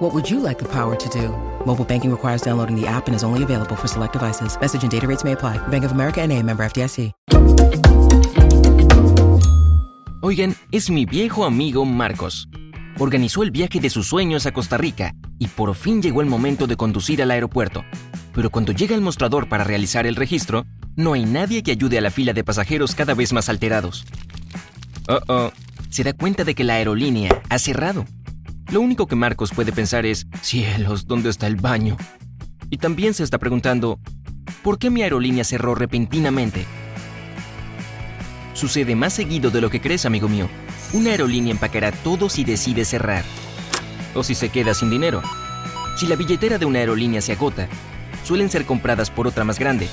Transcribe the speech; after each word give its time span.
What 0.00 0.14
would 0.14 0.30
you 0.30 0.40
like 0.40 0.58
the 0.58 0.64
power 0.64 0.96
to 0.96 1.08
do? 1.10 1.28
Mobile 1.66 1.84
banking 1.84 2.10
requires 2.10 2.40
downloading 2.40 2.74
the 2.74 2.86
app 2.86 3.06
and 3.06 3.14
is 3.14 3.22
only 3.22 3.42
available 3.42 3.76
for 3.76 3.86
select 3.86 4.14
devices. 4.14 4.58
Message 4.58 4.82
and 4.82 4.90
data 4.90 5.06
rates 5.06 5.24
may 5.24 5.32
apply. 5.32 5.58
Bank 5.68 5.84
of 5.84 5.92
America 5.92 6.22
and 6.22 6.32
a 6.32 6.42
member 6.42 6.64
FDIC. 6.64 7.12
Oigan, 10.22 10.56
es 10.72 10.88
mi 10.88 11.04
viejo 11.04 11.44
amigo 11.44 11.84
Marcos. 11.84 12.48
Organizó 12.98 13.42
el 13.42 13.50
viaje 13.50 13.78
de 13.78 13.90
sus 13.90 14.06
sueños 14.06 14.46
a 14.46 14.52
Costa 14.52 14.78
Rica 14.78 15.14
y 15.38 15.48
por 15.48 15.74
fin 15.74 16.00
llegó 16.00 16.22
el 16.22 16.28
momento 16.28 16.66
de 16.66 16.76
conducir 16.76 17.20
al 17.20 17.30
aeropuerto. 17.30 17.84
Pero 18.34 18.48
cuando 18.48 18.72
llega 18.72 18.94
al 18.94 19.02
mostrador 19.02 19.50
para 19.50 19.64
realizar 19.64 20.06
el 20.06 20.16
registro, 20.16 20.64
no 20.96 21.12
hay 21.12 21.26
nadie 21.26 21.62
que 21.62 21.72
ayude 21.72 21.98
a 21.98 22.00
la 22.00 22.10
fila 22.10 22.32
de 22.32 22.42
pasajeros 22.42 22.94
cada 22.94 23.12
vez 23.12 23.34
más 23.34 23.50
alterados. 23.50 24.06
Oh, 25.10 25.20
oh, 25.28 25.52
se 25.90 26.04
da 26.04 26.14
cuenta 26.14 26.44
de 26.44 26.54
que 26.54 26.64
la 26.64 26.76
aerolínea 26.76 27.42
ha 27.50 27.58
cerrado. 27.58 28.06
Lo 28.70 28.80
único 28.80 29.08
que 29.08 29.16
Marcos 29.16 29.50
puede 29.52 29.72
pensar 29.72 30.06
es, 30.06 30.28
cielos, 30.42 31.08
¿dónde 31.08 31.28
está 31.28 31.48
el 31.48 31.56
baño? 31.56 31.96
Y 32.70 32.76
también 32.76 33.14
se 33.14 33.24
está 33.24 33.36
preguntando, 33.36 33.98
¿por 34.62 34.78
qué 34.78 34.90
mi 34.90 35.02
aerolínea 35.02 35.42
cerró 35.42 35.74
repentinamente? 35.74 36.64
Sucede 38.54 38.94
más 38.94 39.12
seguido 39.12 39.50
de 39.50 39.60
lo 39.60 39.70
que 39.70 39.80
crees, 39.80 40.06
amigo 40.06 40.28
mío. 40.28 40.48
Una 40.92 41.10
aerolínea 41.10 41.50
empacará 41.50 41.90
todo 41.90 42.28
si 42.28 42.44
decide 42.44 42.84
cerrar. 42.84 43.24
O 44.14 44.22
si 44.22 44.36
se 44.36 44.50
queda 44.50 44.72
sin 44.72 44.88
dinero. 44.88 45.20
Si 45.96 46.06
la 46.06 46.14
billetera 46.14 46.56
de 46.56 46.66
una 46.66 46.78
aerolínea 46.78 47.20
se 47.20 47.32
agota, 47.32 47.68
suelen 48.22 48.50
ser 48.50 48.66
compradas 48.66 49.10
por 49.10 49.26
otra 49.26 49.42
más 49.42 49.58
grande. 49.58 49.88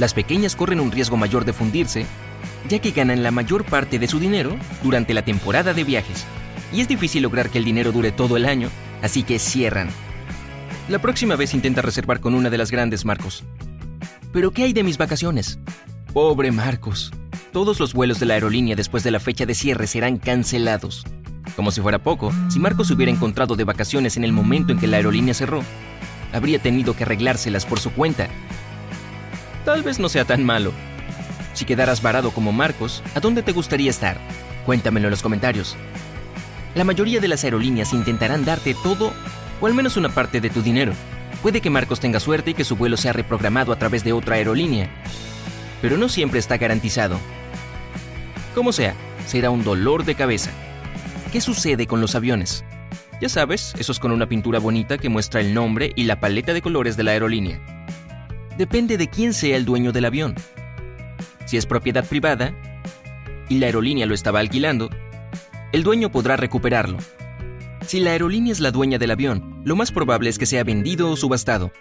Las 0.00 0.14
pequeñas 0.14 0.56
corren 0.56 0.80
un 0.80 0.90
riesgo 0.90 1.16
mayor 1.16 1.44
de 1.44 1.52
fundirse, 1.52 2.06
ya 2.68 2.80
que 2.80 2.90
ganan 2.90 3.22
la 3.22 3.30
mayor 3.30 3.64
parte 3.64 4.00
de 4.00 4.08
su 4.08 4.18
dinero 4.18 4.56
durante 4.82 5.14
la 5.14 5.24
temporada 5.24 5.74
de 5.74 5.84
viajes. 5.84 6.26
Y 6.72 6.80
es 6.80 6.88
difícil 6.88 7.22
lograr 7.22 7.50
que 7.50 7.58
el 7.58 7.64
dinero 7.64 7.92
dure 7.92 8.12
todo 8.12 8.36
el 8.36 8.46
año, 8.46 8.70
así 9.02 9.22
que 9.22 9.38
cierran. 9.38 9.88
La 10.88 11.00
próxima 11.00 11.36
vez 11.36 11.54
intenta 11.54 11.82
reservar 11.82 12.20
con 12.20 12.34
una 12.34 12.50
de 12.50 12.58
las 12.58 12.70
grandes, 12.70 13.04
Marcos. 13.04 13.44
¿Pero 14.32 14.50
qué 14.50 14.64
hay 14.64 14.72
de 14.72 14.82
mis 14.82 14.98
vacaciones? 14.98 15.58
Pobre 16.12 16.50
Marcos. 16.50 17.12
Todos 17.52 17.78
los 17.78 17.92
vuelos 17.92 18.18
de 18.18 18.26
la 18.26 18.34
aerolínea 18.34 18.74
después 18.74 19.04
de 19.04 19.10
la 19.10 19.20
fecha 19.20 19.44
de 19.44 19.54
cierre 19.54 19.86
serán 19.86 20.16
cancelados. 20.16 21.04
Como 21.54 21.70
si 21.70 21.82
fuera 21.82 22.02
poco, 22.02 22.32
si 22.48 22.58
Marcos 22.58 22.88
se 22.88 22.94
hubiera 22.94 23.12
encontrado 23.12 23.56
de 23.56 23.64
vacaciones 23.64 24.16
en 24.16 24.24
el 24.24 24.32
momento 24.32 24.72
en 24.72 24.78
que 24.78 24.86
la 24.86 24.96
aerolínea 24.96 25.34
cerró, 25.34 25.62
habría 26.32 26.58
tenido 26.58 26.96
que 26.96 27.04
arreglárselas 27.04 27.66
por 27.66 27.78
su 27.78 27.92
cuenta. 27.92 28.28
Tal 29.66 29.82
vez 29.82 29.98
no 29.98 30.08
sea 30.08 30.24
tan 30.24 30.44
malo. 30.44 30.72
Si 31.52 31.66
quedaras 31.66 32.00
varado 32.00 32.30
como 32.30 32.52
Marcos, 32.52 33.02
¿a 33.14 33.20
dónde 33.20 33.42
te 33.42 33.52
gustaría 33.52 33.90
estar? 33.90 34.16
Cuéntamelo 34.64 35.08
en 35.08 35.10
los 35.10 35.22
comentarios. 35.22 35.76
La 36.74 36.84
mayoría 36.84 37.20
de 37.20 37.28
las 37.28 37.44
aerolíneas 37.44 37.92
intentarán 37.92 38.44
darte 38.44 38.74
todo 38.82 39.12
o 39.60 39.66
al 39.66 39.74
menos 39.74 39.96
una 39.96 40.08
parte 40.08 40.40
de 40.40 40.48
tu 40.48 40.62
dinero. 40.62 40.92
Puede 41.42 41.60
que 41.60 41.70
Marcos 41.70 42.00
tenga 42.00 42.18
suerte 42.18 42.52
y 42.52 42.54
que 42.54 42.64
su 42.64 42.76
vuelo 42.76 42.96
sea 42.96 43.12
reprogramado 43.12 43.72
a 43.72 43.78
través 43.78 44.04
de 44.04 44.12
otra 44.12 44.36
aerolínea, 44.36 44.88
pero 45.82 45.98
no 45.98 46.08
siempre 46.08 46.38
está 46.38 46.56
garantizado. 46.56 47.18
Como 48.54 48.72
sea, 48.72 48.94
será 49.26 49.50
un 49.50 49.64
dolor 49.64 50.04
de 50.04 50.14
cabeza. 50.14 50.50
¿Qué 51.30 51.40
sucede 51.40 51.86
con 51.86 52.00
los 52.00 52.14
aviones? 52.14 52.64
Ya 53.20 53.28
sabes, 53.28 53.74
esos 53.78 53.98
con 53.98 54.10
una 54.10 54.28
pintura 54.28 54.58
bonita 54.58 54.98
que 54.98 55.08
muestra 55.08 55.40
el 55.40 55.54
nombre 55.54 55.92
y 55.94 56.04
la 56.04 56.20
paleta 56.20 56.52
de 56.52 56.62
colores 56.62 56.96
de 56.96 57.02
la 57.02 57.12
aerolínea. 57.12 57.60
Depende 58.56 58.96
de 58.96 59.08
quién 59.08 59.34
sea 59.34 59.56
el 59.56 59.64
dueño 59.64 59.92
del 59.92 60.06
avión. 60.06 60.34
Si 61.44 61.56
es 61.56 61.66
propiedad 61.66 62.04
privada 62.04 62.54
y 63.48 63.58
la 63.58 63.66
aerolínea 63.66 64.06
lo 64.06 64.14
estaba 64.14 64.40
alquilando, 64.40 64.90
el 65.72 65.82
dueño 65.82 66.12
podrá 66.12 66.36
recuperarlo. 66.36 66.98
Si 67.86 67.98
la 67.98 68.12
aerolínea 68.12 68.52
es 68.52 68.60
la 68.60 68.70
dueña 68.70 68.98
del 68.98 69.10
avión, 69.10 69.60
lo 69.64 69.74
más 69.74 69.90
probable 69.90 70.30
es 70.30 70.38
que 70.38 70.46
sea 70.46 70.64
vendido 70.64 71.10
o 71.10 71.16
subastado. 71.16 71.72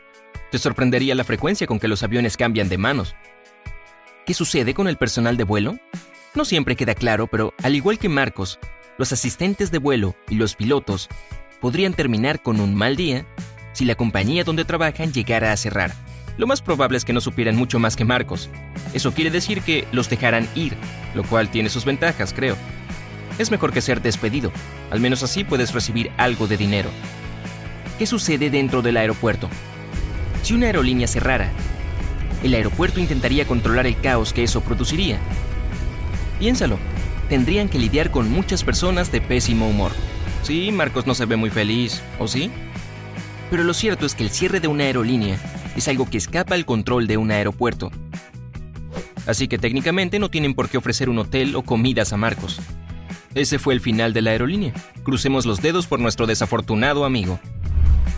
Te 0.49 0.57
sorprendería 0.57 1.13
la 1.13 1.23
frecuencia 1.23 1.67
con 1.67 1.79
que 1.79 1.87
los 1.87 2.01
aviones 2.01 2.37
cambian 2.37 2.69
de 2.69 2.77
manos. 2.77 3.15
¿Qué 4.25 4.33
sucede 4.33 4.73
con 4.73 4.87
el 4.87 4.97
personal 4.97 5.37
de 5.37 5.43
vuelo? 5.43 5.77
No 6.33 6.45
siempre 6.45 6.75
queda 6.75 6.95
claro, 6.95 7.27
pero 7.27 7.53
al 7.61 7.75
igual 7.75 7.99
que 7.99 8.09
Marcos, 8.09 8.59
los 8.97 9.11
asistentes 9.11 9.71
de 9.71 9.77
vuelo 9.77 10.15
y 10.29 10.35
los 10.35 10.55
pilotos 10.55 11.09
podrían 11.59 11.93
terminar 11.93 12.41
con 12.41 12.59
un 12.59 12.73
mal 12.73 12.95
día 12.95 13.25
si 13.73 13.85
la 13.85 13.95
compañía 13.95 14.43
donde 14.43 14.65
trabajan 14.65 15.13
llegara 15.13 15.51
a 15.51 15.57
cerrar. 15.57 15.93
Lo 16.37 16.47
más 16.47 16.61
probable 16.61 16.97
es 16.97 17.05
que 17.05 17.13
no 17.13 17.21
supieran 17.21 17.55
mucho 17.55 17.77
más 17.77 17.95
que 17.95 18.05
Marcos. 18.05 18.49
Eso 18.93 19.13
quiere 19.13 19.29
decir 19.29 19.61
que 19.61 19.85
los 19.91 20.09
dejarán 20.09 20.47
ir, 20.55 20.75
lo 21.13 21.23
cual 21.23 21.49
tiene 21.49 21.69
sus 21.69 21.85
ventajas, 21.85 22.33
creo. 22.33 22.55
Es 23.41 23.49
mejor 23.49 23.73
que 23.73 23.81
ser 23.81 24.03
despedido, 24.03 24.51
al 24.91 24.99
menos 24.99 25.23
así 25.23 25.43
puedes 25.43 25.73
recibir 25.73 26.11
algo 26.17 26.45
de 26.45 26.57
dinero. 26.57 26.91
¿Qué 27.97 28.05
sucede 28.05 28.51
dentro 28.51 28.83
del 28.83 28.97
aeropuerto? 28.97 29.49
Si 30.43 30.53
una 30.53 30.67
aerolínea 30.67 31.07
cerrara, 31.07 31.49
el 32.43 32.53
aeropuerto 32.53 32.99
intentaría 32.99 33.47
controlar 33.47 33.87
el 33.87 33.99
caos 33.99 34.31
que 34.31 34.43
eso 34.43 34.61
produciría. 34.61 35.17
Piénsalo, 36.37 36.77
tendrían 37.29 37.67
que 37.67 37.79
lidiar 37.79 38.11
con 38.11 38.29
muchas 38.29 38.63
personas 38.63 39.11
de 39.11 39.21
pésimo 39.21 39.67
humor. 39.67 39.91
Sí, 40.43 40.71
Marcos 40.71 41.07
no 41.07 41.15
se 41.15 41.25
ve 41.25 41.35
muy 41.35 41.49
feliz, 41.49 42.03
¿o 42.19 42.27
sí? 42.27 42.51
Pero 43.49 43.63
lo 43.63 43.73
cierto 43.73 44.05
es 44.05 44.13
que 44.13 44.23
el 44.23 44.29
cierre 44.29 44.59
de 44.59 44.67
una 44.67 44.83
aerolínea 44.83 45.39
es 45.75 45.87
algo 45.87 46.07
que 46.07 46.19
escapa 46.19 46.53
al 46.53 46.65
control 46.65 47.07
de 47.07 47.17
un 47.17 47.31
aeropuerto. 47.31 47.89
Así 49.25 49.47
que 49.47 49.57
técnicamente 49.57 50.19
no 50.19 50.29
tienen 50.29 50.53
por 50.53 50.69
qué 50.69 50.77
ofrecer 50.77 51.09
un 51.09 51.17
hotel 51.17 51.55
o 51.55 51.63
comidas 51.63 52.13
a 52.13 52.17
Marcos. 52.17 52.61
Ese 53.33 53.59
fue 53.59 53.73
el 53.73 53.79
final 53.79 54.13
de 54.13 54.21
la 54.21 54.31
aerolínea. 54.31 54.73
Crucemos 55.03 55.45
los 55.45 55.61
dedos 55.61 55.87
por 55.87 55.99
nuestro 55.99 56.27
desafortunado 56.27 57.05
amigo. 57.05 57.39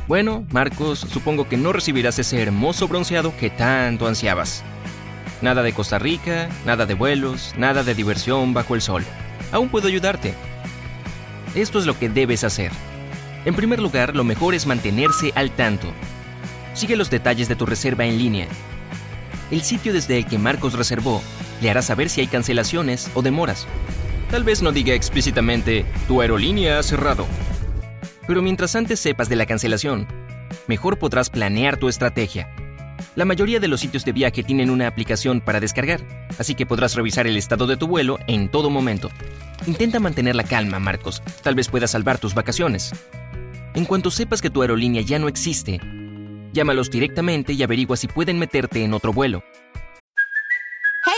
Bueno, 0.08 0.46
Marcos, 0.52 1.00
supongo 1.00 1.48
que 1.48 1.56
no 1.56 1.72
recibirás 1.72 2.20
ese 2.20 2.42
hermoso 2.42 2.88
bronceado 2.88 3.36
que 3.38 3.50
tanto 3.50 4.08
ansiabas. 4.08 4.64
Nada 5.42 5.62
de 5.62 5.74
Costa 5.74 6.00
Rica, 6.00 6.50
nada 6.66 6.86
de 6.86 6.94
vuelos, 6.94 7.54
nada 7.58 7.84
de 7.84 7.96
diversión 7.96 8.54
bajo 8.54 8.76
el 8.76 8.82
sol. 8.82 9.04
Aún 9.52 9.70
puedo 9.70 9.88
ayudarte. 9.88 10.34
Esto 11.56 11.80
es 11.80 11.86
lo 11.86 11.98
que 11.98 12.10
debes 12.10 12.44
hacer. 12.44 12.72
En 13.46 13.56
primer 13.56 13.80
lugar, 13.80 14.16
lo 14.16 14.24
mejor 14.24 14.56
es 14.56 14.66
mantenerse 14.66 15.32
al 15.36 15.52
tanto. 15.52 15.88
Sigue 16.74 16.96
los 16.96 17.10
detalles 17.10 17.48
de 17.48 17.56
tu 17.56 17.66
reserva 17.66 18.06
en 18.06 18.18
línea. 18.18 18.48
El 19.52 19.62
sitio 19.62 19.94
desde 19.94 20.18
el 20.18 20.26
que 20.26 20.40
Marcos 20.40 20.74
reservó 20.74 21.22
le 21.62 21.70
hará 21.70 21.82
saber 21.82 22.10
si 22.10 22.22
hay 22.22 22.28
cancelaciones 22.28 23.12
o 23.14 23.22
demoras. 23.22 23.68
Tal 24.34 24.44
vez 24.44 24.64
no 24.64 24.72
diga 24.72 24.96
explícitamente, 24.96 25.86
tu 26.08 26.20
aerolínea 26.20 26.80
ha 26.80 26.82
cerrado. 26.82 27.28
Pero 28.26 28.42
mientras 28.42 28.76
antes 28.76 29.00
sepas 29.00 29.30
de 29.30 29.36
la 29.36 29.46
cancelación, 29.46 30.08
mejor 30.66 30.98
podrás 30.98 31.30
planear 31.30 31.78
tu 31.78 31.88
estrategia. 31.88 32.52
La 33.16 33.26
mayoría 33.26 33.60
de 33.60 33.68
los 33.68 33.82
sitios 33.82 34.06
de 34.06 34.12
viaje 34.12 34.42
tienen 34.42 34.72
una 34.72 34.88
aplicación 34.88 35.40
para 35.40 35.60
descargar, 35.60 36.02
así 36.40 36.56
que 36.56 36.66
podrás 36.66 36.96
revisar 36.96 37.28
el 37.28 37.38
estado 37.38 37.68
de 37.68 37.78
tu 37.78 37.86
vuelo 37.86 38.18
en 38.26 38.50
todo 38.50 38.72
momento. 38.72 39.12
Intenta 39.68 40.00
mantener 40.00 40.36
la 40.36 40.46
calma, 40.46 40.80
Marcos. 40.80 41.22
Tal 41.44 41.54
vez 41.54 41.70
puedas 41.70 41.92
salvar 41.92 42.18
tus 42.18 42.34
vacaciones. 42.34 42.92
En 43.76 43.86
cuanto 43.86 44.10
sepas 44.10 44.42
que 44.42 44.50
tu 44.50 44.64
aerolínea 44.64 45.04
ya 45.04 45.20
no 45.20 45.28
existe, 45.28 45.80
llámalos 46.54 46.90
directamente 46.90 47.54
y 47.54 47.62
averigua 47.62 47.98
si 47.98 48.08
pueden 48.08 48.40
meterte 48.40 48.84
en 48.84 48.96
otro 48.96 49.14
vuelo. 49.14 49.44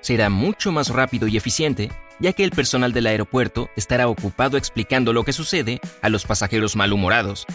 Será 0.00 0.30
mucho 0.30 0.72
más 0.72 0.88
rápido 0.88 1.28
y 1.28 1.36
eficiente, 1.36 1.90
ya 2.18 2.32
que 2.32 2.44
el 2.44 2.50
personal 2.50 2.92
del 2.92 3.06
aeropuerto 3.06 3.70
estará 3.76 4.08
ocupado 4.08 4.56
explicando 4.56 5.12
lo 5.12 5.24
que 5.24 5.32
sucede 5.32 5.80
a 6.02 6.08
los 6.08 6.24
pasajeros 6.26 6.76
malhumorados 6.76 7.46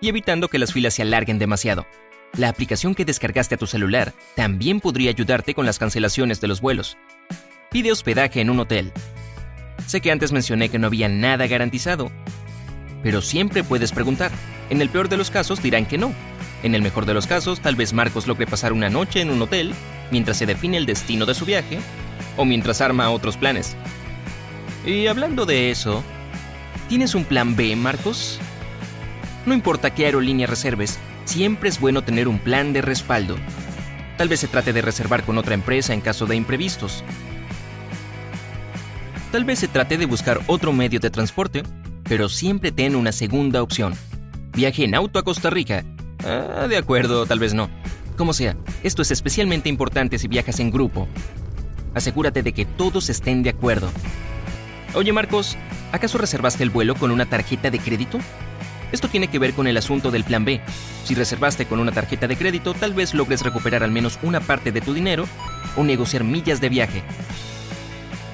y 0.00 0.08
evitando 0.08 0.48
que 0.48 0.58
las 0.58 0.72
filas 0.72 0.94
se 0.94 1.02
alarguen 1.02 1.38
demasiado. 1.38 1.86
la 2.36 2.48
aplicación 2.48 2.94
que 2.94 3.04
descargaste 3.04 3.54
a 3.54 3.58
tu 3.58 3.66
celular 3.66 4.12
también 4.34 4.80
podría 4.80 5.10
ayudarte 5.10 5.54
con 5.54 5.66
las 5.66 5.78
cancelaciones 5.78 6.40
de 6.40 6.48
los 6.48 6.60
vuelos. 6.60 6.98
Pide 7.70 7.92
hospedaje 7.92 8.40
en 8.40 8.50
un 8.50 8.60
hotel. 8.60 8.92
Sé 9.86 10.00
que 10.00 10.10
antes 10.10 10.32
mencioné 10.32 10.68
que 10.68 10.78
no 10.78 10.88
había 10.88 11.08
nada 11.08 11.46
garantizado, 11.46 12.10
pero 13.02 13.22
siempre 13.22 13.62
puedes 13.62 13.92
preguntar. 13.92 14.30
En 14.70 14.80
el 14.80 14.88
peor 14.88 15.08
de 15.08 15.16
los 15.16 15.30
casos 15.30 15.62
dirán 15.62 15.86
que 15.86 15.98
no. 15.98 16.12
En 16.64 16.74
el 16.74 16.80
mejor 16.80 17.04
de 17.04 17.12
los 17.12 17.26
casos, 17.26 17.60
tal 17.60 17.76
vez 17.76 17.92
Marcos 17.92 18.26
logre 18.26 18.46
pasar 18.46 18.72
una 18.72 18.88
noche 18.88 19.20
en 19.20 19.28
un 19.28 19.42
hotel 19.42 19.74
mientras 20.10 20.38
se 20.38 20.46
define 20.46 20.78
el 20.78 20.86
destino 20.86 21.26
de 21.26 21.34
su 21.34 21.44
viaje 21.44 21.78
o 22.38 22.46
mientras 22.46 22.80
arma 22.80 23.10
otros 23.10 23.36
planes. 23.36 23.76
Y 24.86 25.06
hablando 25.06 25.44
de 25.44 25.70
eso, 25.70 26.02
¿tienes 26.88 27.14
un 27.14 27.26
plan 27.26 27.54
B, 27.54 27.76
Marcos? 27.76 28.38
No 29.44 29.52
importa 29.52 29.94
qué 29.94 30.06
aerolínea 30.06 30.46
reserves, 30.46 30.98
siempre 31.26 31.68
es 31.68 31.78
bueno 31.78 32.02
tener 32.02 32.28
un 32.28 32.38
plan 32.38 32.72
de 32.72 32.80
respaldo. 32.80 33.36
Tal 34.16 34.30
vez 34.30 34.40
se 34.40 34.48
trate 34.48 34.72
de 34.72 34.80
reservar 34.80 35.22
con 35.22 35.36
otra 35.36 35.52
empresa 35.52 35.92
en 35.92 36.00
caso 36.00 36.24
de 36.24 36.36
imprevistos. 36.36 37.04
Tal 39.32 39.44
vez 39.44 39.58
se 39.58 39.68
trate 39.68 39.98
de 39.98 40.06
buscar 40.06 40.40
otro 40.46 40.72
medio 40.72 40.98
de 40.98 41.10
transporte, 41.10 41.62
pero 42.04 42.30
siempre 42.30 42.72
ten 42.72 42.96
una 42.96 43.12
segunda 43.12 43.62
opción. 43.62 43.94
Viaje 44.54 44.84
en 44.84 44.94
auto 44.94 45.18
a 45.18 45.24
Costa 45.24 45.50
Rica. 45.50 45.84
Ah, 46.24 46.66
de 46.68 46.76
acuerdo, 46.76 47.26
tal 47.26 47.38
vez 47.38 47.54
no. 47.54 47.68
Como 48.16 48.32
sea, 48.32 48.56
esto 48.82 49.02
es 49.02 49.10
especialmente 49.10 49.68
importante 49.68 50.18
si 50.18 50.28
viajas 50.28 50.60
en 50.60 50.70
grupo. 50.70 51.08
Asegúrate 51.94 52.42
de 52.42 52.52
que 52.52 52.64
todos 52.64 53.08
estén 53.10 53.42
de 53.42 53.50
acuerdo. 53.50 53.90
Oye 54.94 55.12
Marcos, 55.12 55.56
¿acaso 55.92 56.18
reservaste 56.18 56.62
el 56.62 56.70
vuelo 56.70 56.94
con 56.94 57.10
una 57.10 57.26
tarjeta 57.26 57.70
de 57.70 57.78
crédito? 57.78 58.18
Esto 58.92 59.08
tiene 59.08 59.26
que 59.26 59.40
ver 59.40 59.54
con 59.54 59.66
el 59.66 59.76
asunto 59.76 60.12
del 60.12 60.22
plan 60.22 60.44
B. 60.44 60.60
Si 61.04 61.16
reservaste 61.16 61.66
con 61.66 61.80
una 61.80 61.90
tarjeta 61.90 62.28
de 62.28 62.36
crédito, 62.36 62.74
tal 62.74 62.94
vez 62.94 63.12
logres 63.12 63.42
recuperar 63.42 63.82
al 63.82 63.90
menos 63.90 64.18
una 64.22 64.40
parte 64.40 64.70
de 64.70 64.80
tu 64.80 64.94
dinero 64.94 65.26
o 65.76 65.82
negociar 65.82 66.22
millas 66.22 66.60
de 66.60 66.68
viaje. 66.68 67.02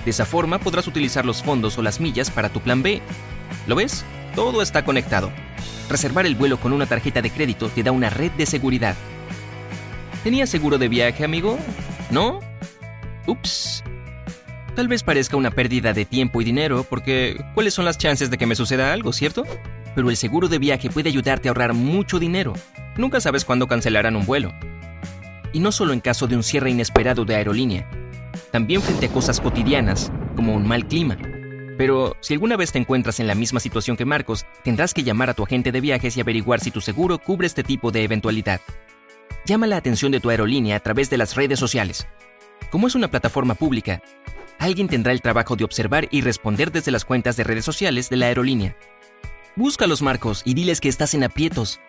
De 0.04 0.10
esa 0.10 0.26
forma 0.26 0.58
podrás 0.58 0.86
utilizar 0.86 1.24
los 1.24 1.42
fondos 1.42 1.78
o 1.78 1.82
las 1.82 2.00
millas 2.00 2.30
para 2.30 2.50
tu 2.50 2.60
plan 2.60 2.82
B. 2.82 3.00
¿Lo 3.66 3.74
ves? 3.74 4.04
Todo 4.34 4.60
está 4.60 4.84
conectado. 4.84 5.32
Reservar 5.90 6.24
el 6.24 6.36
vuelo 6.36 6.58
con 6.58 6.72
una 6.72 6.86
tarjeta 6.86 7.20
de 7.20 7.30
crédito 7.30 7.68
te 7.68 7.82
da 7.82 7.92
una 7.92 8.08
red 8.08 8.30
de 8.32 8.46
seguridad. 8.46 8.96
¿Tenías 10.24 10.48
seguro 10.48 10.78
de 10.78 10.88
viaje, 10.88 11.24
amigo? 11.24 11.58
¿No? 12.10 12.40
Ups. 13.26 13.84
Tal 14.74 14.88
vez 14.88 15.02
parezca 15.02 15.36
una 15.36 15.50
pérdida 15.50 15.92
de 15.92 16.06
tiempo 16.06 16.40
y 16.40 16.44
dinero, 16.44 16.86
porque 16.88 17.44
¿cuáles 17.54 17.74
son 17.74 17.84
las 17.84 17.98
chances 17.98 18.30
de 18.30 18.38
que 18.38 18.46
me 18.46 18.54
suceda 18.54 18.92
algo, 18.92 19.12
cierto? 19.12 19.44
pero 19.94 20.10
el 20.10 20.16
seguro 20.16 20.48
de 20.48 20.58
viaje 20.58 20.90
puede 20.90 21.08
ayudarte 21.08 21.48
a 21.48 21.50
ahorrar 21.50 21.74
mucho 21.74 22.18
dinero. 22.18 22.54
Nunca 22.96 23.20
sabes 23.20 23.44
cuándo 23.44 23.66
cancelarán 23.66 24.16
un 24.16 24.26
vuelo. 24.26 24.52
Y 25.52 25.60
no 25.60 25.72
solo 25.72 25.92
en 25.92 26.00
caso 26.00 26.26
de 26.26 26.36
un 26.36 26.42
cierre 26.42 26.70
inesperado 26.70 27.24
de 27.24 27.34
aerolínea, 27.34 27.88
también 28.52 28.82
frente 28.82 29.06
a 29.06 29.12
cosas 29.12 29.40
cotidianas, 29.40 30.12
como 30.36 30.54
un 30.54 30.66
mal 30.66 30.86
clima. 30.86 31.16
Pero 31.80 32.14
si 32.20 32.34
alguna 32.34 32.58
vez 32.58 32.72
te 32.72 32.78
encuentras 32.78 33.20
en 33.20 33.26
la 33.26 33.34
misma 33.34 33.58
situación 33.58 33.96
que 33.96 34.04
Marcos, 34.04 34.44
tendrás 34.62 34.92
que 34.92 35.02
llamar 35.02 35.30
a 35.30 35.34
tu 35.34 35.44
agente 35.44 35.72
de 35.72 35.80
viajes 35.80 36.14
y 36.14 36.20
averiguar 36.20 36.60
si 36.60 36.70
tu 36.70 36.82
seguro 36.82 37.16
cubre 37.16 37.46
este 37.46 37.64
tipo 37.64 37.90
de 37.90 38.04
eventualidad. 38.04 38.60
Llama 39.46 39.66
la 39.66 39.78
atención 39.78 40.12
de 40.12 40.20
tu 40.20 40.28
aerolínea 40.28 40.76
a 40.76 40.80
través 40.80 41.08
de 41.08 41.16
las 41.16 41.36
redes 41.36 41.58
sociales. 41.58 42.06
Como 42.70 42.86
es 42.86 42.94
una 42.94 43.08
plataforma 43.08 43.54
pública, 43.54 44.02
alguien 44.58 44.88
tendrá 44.88 45.12
el 45.12 45.22
trabajo 45.22 45.56
de 45.56 45.64
observar 45.64 46.06
y 46.10 46.20
responder 46.20 46.70
desde 46.70 46.90
las 46.90 47.06
cuentas 47.06 47.38
de 47.38 47.44
redes 47.44 47.64
sociales 47.64 48.10
de 48.10 48.16
la 48.18 48.26
aerolínea. 48.26 48.76
Búscalos, 49.56 50.02
Marcos, 50.02 50.42
y 50.44 50.52
diles 50.52 50.82
que 50.82 50.90
estás 50.90 51.14
en 51.14 51.24
aprietos. 51.24 51.80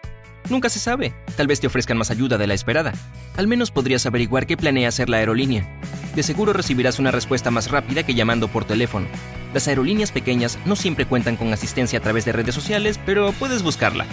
Nunca 0.49 0.69
se 0.69 0.79
sabe, 0.79 1.13
tal 1.35 1.47
vez 1.47 1.59
te 1.59 1.67
ofrezcan 1.67 1.97
más 1.97 2.11
ayuda 2.11 2.37
de 2.37 2.47
la 2.47 2.53
esperada. 2.53 2.93
Al 3.35 3.47
menos 3.47 3.71
podrías 3.71 4.05
averiguar 4.05 4.47
qué 4.47 4.55
planea 4.55 4.87
hacer 4.87 5.09
la 5.09 5.17
aerolínea. 5.17 5.67
De 6.15 6.23
seguro 6.23 6.51
recibirás 6.51 6.99
una 6.99 7.11
respuesta 7.11 7.51
más 7.51 7.71
rápida 7.71 8.03
que 8.03 8.13
llamando 8.13 8.49
por 8.49 8.65
teléfono. 8.65 9.07
Las 9.53 9.67
aerolíneas 9.67 10.11
pequeñas 10.11 10.59
no 10.65 10.75
siempre 10.75 11.05
cuentan 11.05 11.37
con 11.37 11.53
asistencia 11.53 11.99
a 11.99 12.01
través 12.01 12.25
de 12.25 12.33
redes 12.33 12.53
sociales, 12.53 12.99
pero 13.05 13.31
puedes 13.33 13.63
buscarla. 13.63 14.05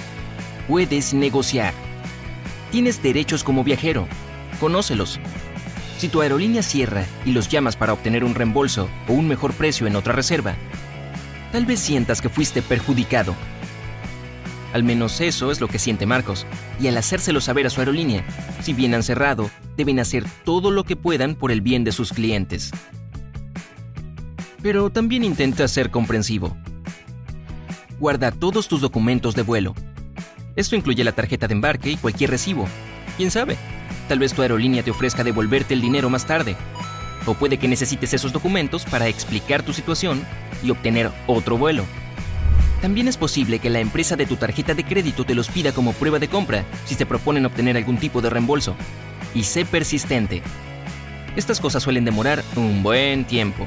Puedes 0.69 1.13
negociar. 1.13 1.75
Tienes 2.71 3.03
derechos 3.03 3.43
como 3.43 3.65
viajero. 3.65 4.07
Conócelos. 4.61 5.19
Si 5.99 6.09
tu 6.09 6.21
aerolínea 6.21 6.63
cierra 6.63 7.05
y 7.25 7.33
los 7.33 7.49
llamas 7.49 7.75
para 7.75 7.93
obtener 7.93 8.23
un 8.23 8.37
reembolso 8.37 8.89
o 9.09 9.15
un 9.15 9.27
mejor 9.27 9.53
precio 9.53 9.89
en 9.89 9.97
otra 9.97 10.13
reserva, 10.13 10.55
tal 11.51 11.67
vez 11.67 11.81
sientas 11.81 12.21
que 12.21 12.29
fuiste 12.29 12.63
perjudicado. 12.63 13.35
Al 14.79 14.85
menos 14.85 15.21
eso 15.21 15.51
es 15.51 15.61
lo 15.61 15.67
que 15.67 15.81
siente 15.81 16.07
Marcos, 16.07 16.47
y 16.81 16.87
al 16.87 16.97
hacérselo 16.97 17.41
saber 17.41 17.67
a 17.67 17.71
su 17.71 17.81
aerolínea, 17.81 18.25
si 18.63 18.75
bien 18.75 18.95
han 18.95 19.03
cerrado, 19.03 19.51
deben 19.77 19.99
hacer 19.99 20.25
todo 20.45 20.71
lo 20.71 20.85
que 20.85 20.95
puedan 20.95 21.35
por 21.35 21.51
el 21.51 21.63
bien 21.63 21.83
de 21.83 21.91
sus 21.91 22.13
clientes. 22.13 22.71
Pero 24.63 24.89
también 24.91 25.25
intenta 25.25 25.67
ser 25.67 25.91
comprensivo. 25.91 26.57
Guarda 27.99 28.31
todos 28.31 28.69
tus 28.69 28.81
documentos 28.81 29.35
de 29.35 29.43
vuelo. 29.43 29.75
Esto 30.55 30.77
incluye 30.77 31.03
la 31.03 31.11
tarjeta 31.11 31.49
de 31.49 31.55
embarque 31.55 31.91
y 31.91 31.97
cualquier 31.97 32.31
recibo. 32.31 32.69
¿Quién 33.17 33.33
sabe? 33.33 33.57
Tal 34.07 34.21
vez 34.21 34.33
tu 34.33 34.43
aerolínea 34.43 34.85
te 34.85 34.93
ofrezca 34.93 35.25
devolverte 35.25 35.75
el 35.75 35.81
dinero 35.81 36.09
más 36.09 36.25
tarde, 36.25 36.55
o 37.27 37.35
puede 37.35 37.57
que 37.57 37.67
necesites 37.67 38.15
esos 38.15 38.33
documentos 38.33 38.85
para 38.85 39.09
explicar 39.09 39.65
tu 39.65 39.73
situación 39.73 40.23
y 40.63 40.71
obtener 40.71 41.11
otro 41.27 41.59
vuelo. 41.59 41.83
También 42.81 43.09
es 43.09 43.17
posible 43.17 43.59
que 43.59 43.71
la 43.71 43.81
empresa 43.81 44.15
de 44.15 44.27
tu 44.27 44.37
tarjeta 44.37 44.75
de 44.75 44.85
crédito 44.85 45.25
te 45.25 45.35
los 45.35 45.49
pida 45.49 45.73
como 45.73 45.93
prueba 45.93 46.19
de 46.19 46.29
compra 46.29 46.65
si 46.85 46.95
te 46.95 47.07
proponen 47.07 47.45
obtener 47.45 47.77
algún 47.77 47.99
tipo 47.99 48.21
de 48.21 48.31
reembolso. 48.31 48.77
Y 49.35 49.43
sé 49.43 49.65
persistente. 49.65 50.43
Estas 51.35 51.61
cosas 51.61 51.83
suelen 51.83 52.05
demorar 52.05 52.45
un 52.57 52.83
buen 52.83 53.25
tiempo. 53.25 53.67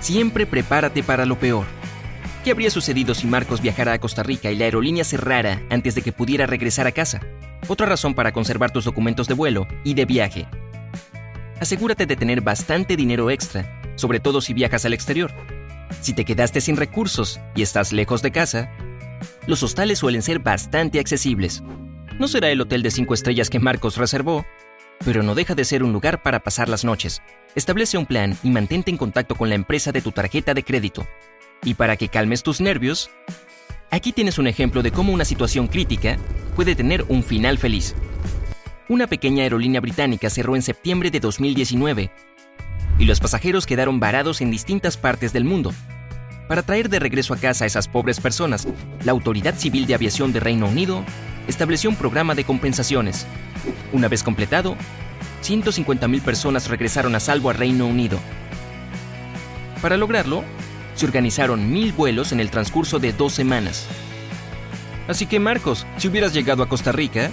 Siempre 0.00 0.46
prepárate 0.46 1.02
para 1.02 1.26
lo 1.26 1.38
peor. 1.38 1.66
¿Qué 2.44 2.52
habría 2.52 2.70
sucedido 2.70 3.14
si 3.14 3.26
Marcos 3.26 3.60
viajara 3.60 3.92
a 3.92 3.98
Costa 3.98 4.22
Rica 4.22 4.50
y 4.50 4.56
la 4.56 4.64
aerolínea 4.64 5.04
cerrara 5.04 5.60
antes 5.70 5.94
de 5.94 6.02
que 6.02 6.12
pudiera 6.12 6.46
regresar 6.46 6.86
a 6.86 6.92
casa? 6.92 7.20
Otra 7.66 7.86
razón 7.86 8.14
para 8.14 8.32
conservar 8.32 8.70
tus 8.70 8.84
documentos 8.84 9.26
de 9.26 9.34
vuelo 9.34 9.66
y 9.84 9.94
de 9.94 10.04
viaje. 10.04 10.46
Asegúrate 11.60 12.06
de 12.06 12.16
tener 12.16 12.40
bastante 12.40 12.96
dinero 12.96 13.30
extra, 13.30 13.82
sobre 13.96 14.20
todo 14.20 14.40
si 14.40 14.54
viajas 14.54 14.84
al 14.84 14.92
exterior. 14.92 15.32
Si 16.00 16.12
te 16.12 16.24
quedaste 16.24 16.60
sin 16.60 16.76
recursos 16.76 17.40
y 17.56 17.62
estás 17.62 17.92
lejos 17.92 18.22
de 18.22 18.30
casa, 18.30 18.70
los 19.46 19.62
hostales 19.62 19.98
suelen 19.98 20.22
ser 20.22 20.38
bastante 20.38 21.00
accesibles. 21.00 21.62
No 22.18 22.28
será 22.28 22.50
el 22.50 22.60
hotel 22.60 22.82
de 22.82 22.92
5 22.92 23.14
estrellas 23.14 23.50
que 23.50 23.58
Marcos 23.58 23.96
reservó, 23.96 24.46
pero 25.04 25.22
no 25.22 25.34
deja 25.34 25.54
de 25.54 25.64
ser 25.64 25.82
un 25.82 25.92
lugar 25.92 26.22
para 26.22 26.40
pasar 26.40 26.68
las 26.68 26.84
noches. 26.84 27.22
Establece 27.54 27.98
un 27.98 28.06
plan 28.06 28.36
y 28.42 28.50
mantente 28.50 28.90
en 28.90 28.96
contacto 28.96 29.34
con 29.34 29.48
la 29.48 29.54
empresa 29.54 29.92
de 29.92 30.02
tu 30.02 30.12
tarjeta 30.12 30.54
de 30.54 30.62
crédito. 30.62 31.06
Y 31.64 31.74
para 31.74 31.96
que 31.96 32.08
calmes 32.08 32.42
tus 32.42 32.60
nervios, 32.60 33.10
aquí 33.90 34.12
tienes 34.12 34.38
un 34.38 34.46
ejemplo 34.46 34.82
de 34.82 34.90
cómo 34.92 35.12
una 35.12 35.24
situación 35.24 35.66
crítica 35.66 36.18
puede 36.56 36.74
tener 36.74 37.04
un 37.08 37.22
final 37.22 37.58
feliz. 37.58 37.94
Una 38.88 39.06
pequeña 39.06 39.42
aerolínea 39.42 39.80
británica 39.80 40.30
cerró 40.30 40.56
en 40.56 40.62
septiembre 40.62 41.10
de 41.10 41.20
2019 41.20 42.10
y 42.98 43.04
los 43.04 43.20
pasajeros 43.20 43.66
quedaron 43.66 44.00
varados 44.00 44.40
en 44.40 44.50
distintas 44.50 44.96
partes 44.96 45.32
del 45.32 45.44
mundo. 45.44 45.72
Para 46.48 46.62
traer 46.62 46.88
de 46.88 46.98
regreso 46.98 47.34
a 47.34 47.36
casa 47.36 47.64
a 47.64 47.66
esas 47.66 47.88
pobres 47.88 48.20
personas, 48.20 48.66
la 49.04 49.12
Autoridad 49.12 49.54
Civil 49.56 49.86
de 49.86 49.94
Aviación 49.94 50.32
de 50.32 50.40
Reino 50.40 50.66
Unido 50.66 51.04
estableció 51.48 51.90
un 51.90 51.96
programa 51.96 52.36
de 52.36 52.44
compensaciones. 52.44 53.26
Una 53.92 54.06
vez 54.06 54.22
completado, 54.22 54.76
150.000 55.42 56.20
personas 56.20 56.68
regresaron 56.68 57.14
a 57.14 57.20
salvo 57.20 57.50
a 57.50 57.54
Reino 57.54 57.86
Unido. 57.86 58.18
Para 59.82 59.96
lograrlo, 59.96 60.44
se 60.94 61.06
organizaron 61.06 61.72
mil 61.72 61.92
vuelos 61.92 62.32
en 62.32 62.40
el 62.40 62.50
transcurso 62.50 62.98
de 62.98 63.12
dos 63.12 63.32
semanas. 63.32 63.86
Así 65.08 65.26
que 65.26 65.40
Marcos, 65.40 65.86
si 65.96 66.08
hubieras 66.08 66.34
llegado 66.34 66.62
a 66.62 66.68
Costa 66.68 66.92
Rica, 66.92 67.30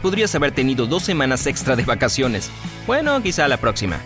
podrías 0.00 0.34
haber 0.34 0.52
tenido 0.52 0.86
dos 0.86 1.02
semanas 1.02 1.46
extra 1.46 1.76
de 1.76 1.84
vacaciones. 1.84 2.50
Bueno, 2.86 3.22
quizá 3.22 3.46
la 3.46 3.58
próxima. 3.58 3.98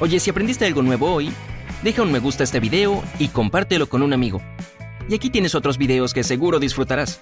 Oye, 0.00 0.18
si 0.18 0.30
aprendiste 0.30 0.66
algo 0.66 0.82
nuevo 0.82 1.12
hoy, 1.12 1.30
deja 1.82 2.02
un 2.02 2.10
me 2.10 2.18
gusta 2.18 2.42
a 2.42 2.44
este 2.44 2.58
video 2.58 3.04
y 3.18 3.28
compártelo 3.28 3.88
con 3.88 4.02
un 4.02 4.12
amigo. 4.12 4.40
Y 5.08 5.14
aquí 5.14 5.30
tienes 5.30 5.54
otros 5.54 5.78
videos 5.78 6.14
que 6.14 6.24
seguro 6.24 6.58
disfrutarás. 6.58 7.20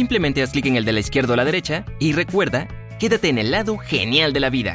Simplemente 0.00 0.42
haz 0.42 0.52
clic 0.52 0.64
en 0.64 0.76
el 0.76 0.86
de 0.86 0.94
la 0.94 1.00
izquierda 1.00 1.34
o 1.34 1.36
la 1.36 1.44
derecha 1.44 1.84
y 1.98 2.14
recuerda, 2.14 2.68
quédate 2.98 3.28
en 3.28 3.36
el 3.36 3.50
lado 3.50 3.76
genial 3.76 4.32
de 4.32 4.40
la 4.40 4.48
vida. 4.48 4.68